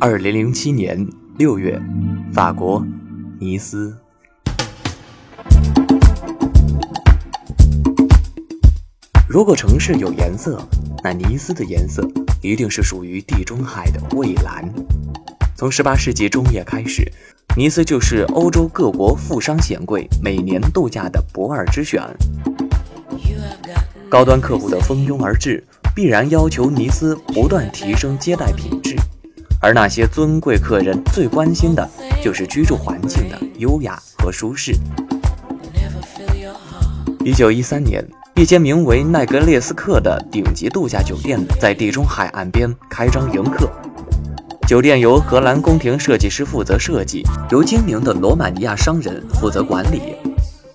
[0.00, 1.06] 二零零七年
[1.36, 1.80] 六月，
[2.32, 2.86] 法国
[3.40, 3.96] 尼斯。
[9.28, 10.66] 如果城市有颜色，
[11.02, 12.08] 那尼斯的颜色
[12.40, 14.72] 一定是属于地中海的蔚蓝。
[15.56, 17.10] 从十八世纪中叶开始，
[17.56, 22.02] 尼斯就是欧洲各国富商显贵每年度假的不二之选。
[24.08, 25.62] 高端客户的蜂拥而至，
[25.94, 28.96] 必然要求尼斯不断提升接待品质。
[29.60, 31.88] 而那些尊贵客人最关心的
[32.22, 34.72] 就是居住环境的优雅和舒适。
[37.24, 38.06] 一九一三年，
[38.36, 43.68] 一间名为奈格列斯克的顶级度假酒店在地中海岸边开张迎客。
[44.68, 50.14] 酒店由荷兰宫廷设计师负责设计，由精明的罗马尼亚商人负责管理。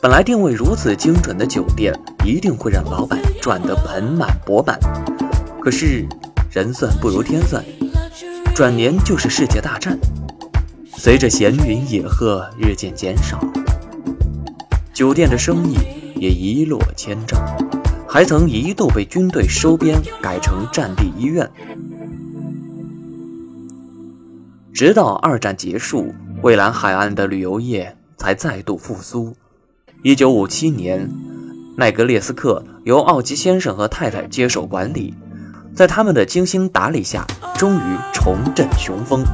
[0.00, 1.92] 本来定位如此精准的酒店，
[2.24, 4.78] 一定会让老板赚得盆满钵满。
[5.60, 6.06] 可是，
[6.52, 7.64] 人算不如天算。
[8.54, 9.98] 转年就是世界大战，
[10.96, 13.40] 随着闲云野鹤日渐减少，
[14.94, 15.76] 酒店的生意
[16.14, 17.40] 也一落千丈，
[18.06, 21.50] 还曾一度被军队收编，改成战地医院。
[24.72, 29.34] 直到二战结束，蔚蓝海岸的旅游业才再度复苏。
[30.02, 31.10] 一九五七年，
[31.76, 35.14] 奈格列斯克由奥吉先生和太太接手管理。
[35.74, 37.26] 在他们的精心打理下，
[37.56, 39.24] 终于重振雄风，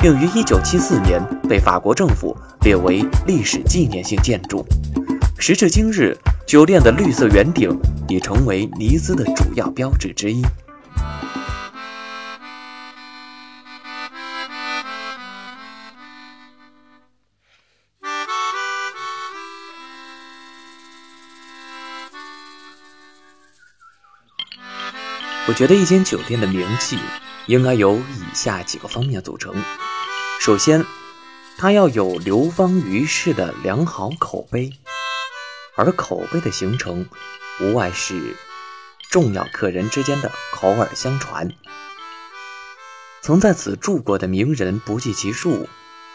[0.00, 4.64] 并于1974年被法国政府列为历史纪念性建筑。
[5.38, 7.70] 时至今日，酒店的绿色圆顶
[8.08, 10.42] 已成为尼斯的主要标志之一。
[25.46, 26.98] 我觉得一间酒店的名气
[27.48, 29.54] 应该由以下几个方面组成：
[30.40, 30.82] 首先，
[31.58, 34.72] 它要有流芳于世的良好口碑，
[35.76, 37.06] 而口碑的形成，
[37.60, 38.34] 无外是
[39.10, 41.52] 重要客人之间的口耳相传。
[43.20, 45.68] 曾在此住过的名人不计其数，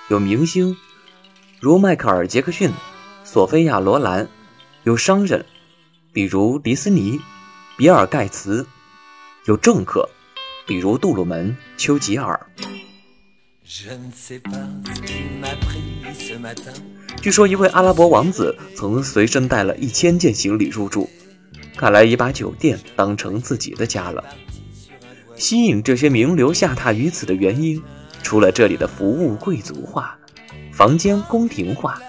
[0.07, 0.75] 有明星
[1.59, 2.71] 如迈克尔·杰克逊、
[3.23, 4.27] 索菲亚·罗兰，
[4.85, 5.45] 有商人
[6.11, 7.21] 比如迪斯尼、
[7.77, 8.65] 比尔·盖茨。
[9.49, 10.07] 有政客，
[10.67, 12.39] 比如杜鲁门、丘吉尔。
[17.19, 21.09] 据说一位阿拉伯王子曾随身带了一千件行李入住，
[21.75, 24.23] 看来已把酒店当成自己的家了。
[25.35, 27.81] 吸引这些名流下榻于此的原因，
[28.21, 30.15] 除了这里的服务贵族化、
[30.71, 31.99] 房间宫廷化、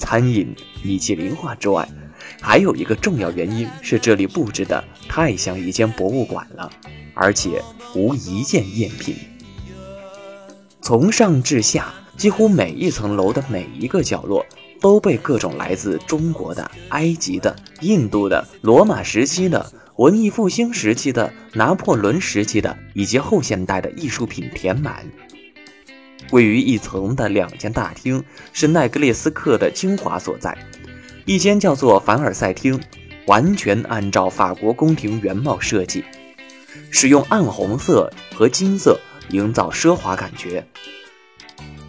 [0.00, 1.88] 餐饮米其林化之外，
[2.40, 6.70] 还有一个重要原因是这里布置的太像一间博物馆了，
[7.14, 7.62] 而且
[7.94, 9.16] 无一件赝品。
[10.80, 14.44] 从上至下，几乎每一层楼的每一个角落
[14.80, 25.04] 都被各种来自中国的、埃及的、印度的、罗马时期的、文艺复兴时期的、拿破仑时期的以及后现代的艺术品填满。
[26.30, 30.56] 位于一层的两间大厅是奈格列斯克的精华所在。
[31.28, 32.80] 一间叫做凡尔赛厅，
[33.26, 36.02] 完全按照法国宫廷原貌设计，
[36.90, 40.66] 使用暗红色和金色营造奢华感觉。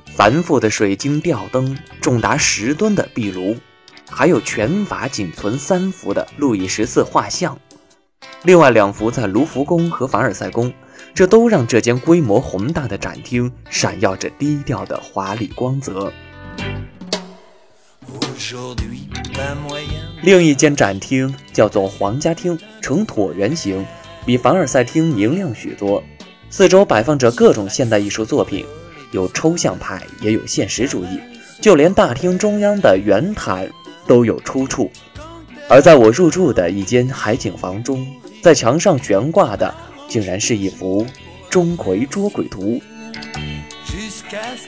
[0.07, 3.55] 繁复的水晶吊灯，重达十吨的壁炉，
[4.09, 7.57] 还有全法仅存三幅的路易十四画像，
[8.43, 10.73] 另外两幅在卢浮宫和凡尔赛宫，
[11.13, 16.11] 这都让这间规模宏大的展厅闪耀着低调的华丽光泽。
[20.21, 23.85] 另一间展厅叫做皇家厅，呈椭圆形，
[24.25, 26.03] 比凡尔赛厅明亮许多。
[26.49, 28.65] 四周摆放着各种现代艺术作品，
[29.11, 31.19] 有抽象派，也有现实主义，
[31.61, 33.69] 就连大厅中央的圆毯
[34.07, 34.89] 都有出处。
[35.67, 38.05] 而在我入住的一间海景房中，
[38.41, 39.73] 在墙上悬挂的
[40.07, 41.05] 竟然是一幅
[41.49, 42.81] 钟馗捉鬼图，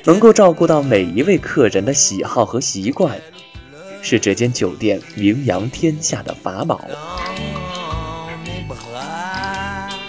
[0.03, 3.19] 能够照顾到每一位客人的喜好和习惯。
[4.01, 6.81] 是这间酒店名扬天下的法宝，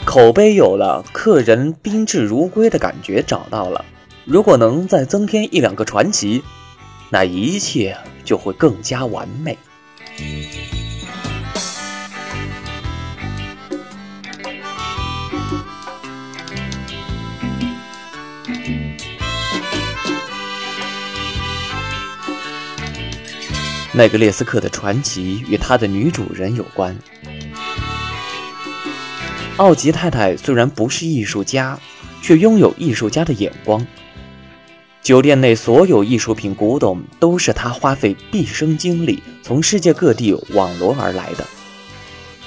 [0.05, 3.85] 口碑有了，客人宾至如归的感觉找到了。
[4.25, 6.43] 如果能再增添一两个传奇，
[7.11, 9.57] 那一切就会更加完美。
[23.95, 26.97] 奈格列斯克的传奇与他的女主人有关。
[29.59, 31.79] 奥吉太太虽然不是艺术家，
[32.23, 33.87] 却拥有艺术家的眼光。
[35.03, 41.45] 酒店内所有艺术品古董都是他花费毕生精力从世界各地网罗而来的。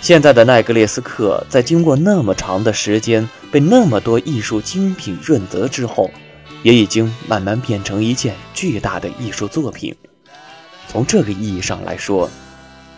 [0.02, 6.10] 现在的奈格列斯克，在经过那么长的时间被那么多艺术精品润泽之后，
[6.64, 9.96] 也已经慢慢变成一件巨大的艺术作品。
[10.88, 12.30] 从这个意义上来说，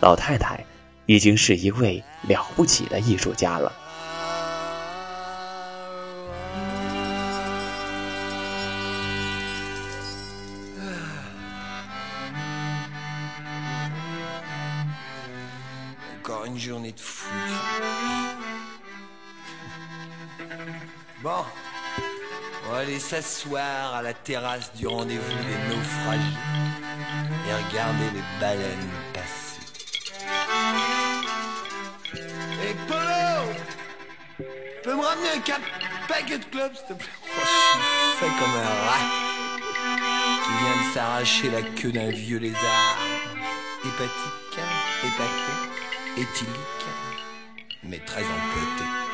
[0.00, 0.64] 老太太
[1.06, 3.72] 已经是一位了不起的艺术家了。
[16.46, 17.28] Une journée de fou.
[21.22, 21.44] Bon,
[22.66, 26.67] on va aller s'asseoir à la terrasse du rendez-vous des naufragés
[27.48, 29.60] et regarder les baleines passer.
[32.62, 33.52] Hé Polo
[34.36, 34.44] Tu
[34.82, 35.60] peux me ramener un cap
[36.08, 37.08] paquet de clubs s'il te plaît?
[37.24, 39.06] Oh, Je suis fait comme un rat
[40.44, 42.98] qui vient de s'arracher la queue d'un vieux lézard.
[43.84, 44.58] Hépatique,
[45.04, 46.86] hépaté, éthylique,
[47.84, 49.07] mais très empêté.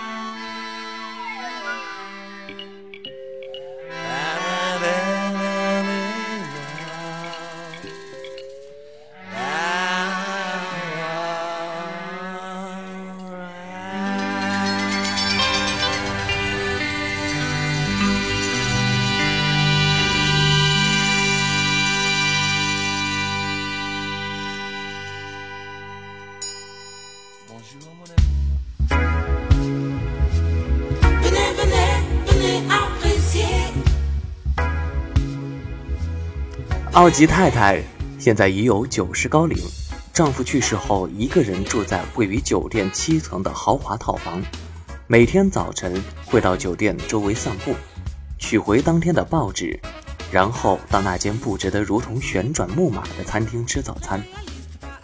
[36.95, 37.83] 奥吉太太
[38.21, 39.59] 现在已有九十高龄，
[40.13, 44.41] 丈夫去世后，一个人住在位于酒店七层的豪华套房。
[45.09, 47.75] 每天早晨会到酒店周围散步，
[48.39, 49.77] 取回当天的报纸，
[50.31, 54.23] 然后到那间布置得如同旋转木马的餐厅吃早餐。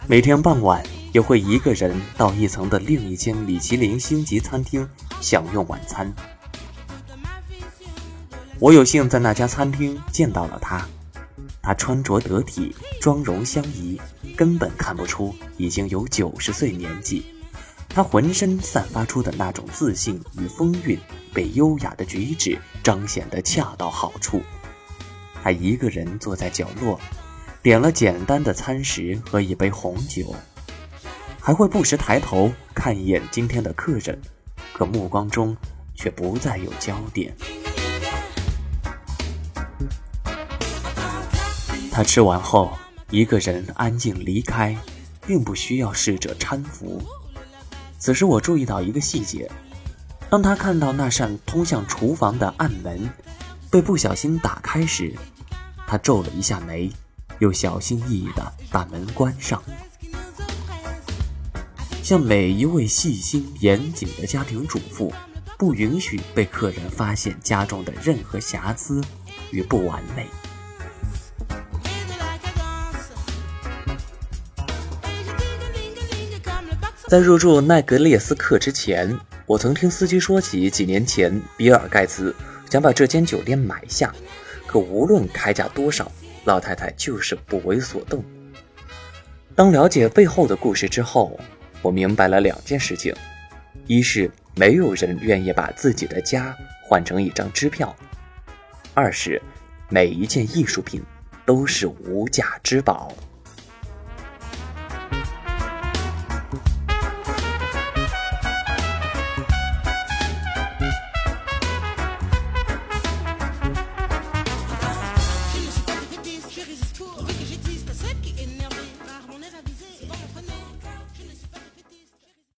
[0.07, 0.81] 每天傍晚。
[1.11, 4.87] 也会一个人到一层的另一间米其林星级餐厅
[5.19, 6.09] 享用晚餐。
[8.59, 10.87] 我有幸在那家餐厅见到了他，
[11.61, 13.99] 他穿着得体，妆容相宜，
[14.35, 17.23] 根本看不出已经有九十岁年纪。
[17.87, 20.97] 他浑身散发出的那种自信与风韵，
[21.33, 24.41] 被优雅的举止彰显得恰到好处。
[25.43, 26.99] 他一个人坐在角落，
[27.61, 30.33] 点了简单的餐食和一杯红酒。
[31.39, 34.19] 还会不时抬头看一眼今天的客人，
[34.73, 35.55] 可目光中
[35.93, 37.35] 却不再有焦点。
[41.91, 42.71] 他吃完后，
[43.09, 44.75] 一个人安静离开，
[45.27, 47.03] 并不需要侍者搀扶。
[47.99, 49.51] 此时我注意到一个细节：
[50.29, 53.09] 当他看到那扇通向厨房的暗门
[53.69, 55.13] 被不小心打开时，
[55.85, 56.89] 他皱了一下眉，
[57.39, 59.61] 又小心翼翼地把门关上。
[62.01, 65.13] 像每一位细心严谨的家庭主妇，
[65.57, 69.01] 不允许被客人发现家中的任何瑕疵
[69.51, 70.25] 与不完美。
[77.11, 79.13] 在入住奈格列斯克之前，
[79.45, 82.33] 我曾听司机说起几年前比尔盖茨
[82.69, 84.15] 想把这间酒店买下，
[84.65, 86.09] 可无论开价多少，
[86.45, 88.23] 老太太就是不为所动。
[89.53, 91.37] 当了解背后的故事之后，
[91.81, 93.13] 我明白了两件事情：
[93.87, 97.93] 一是没有人愿意把自己的家换成一张支票；
[98.93, 99.41] 二是
[99.89, 101.03] 每一件艺术品
[101.45, 103.13] 都是无价之宝。